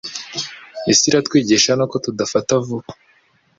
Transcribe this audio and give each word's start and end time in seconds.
isi 0.91 1.05
iratwigisha 1.09 1.71
nuko 1.75 1.95
tudafata 2.05 2.53
vuba 2.65 2.91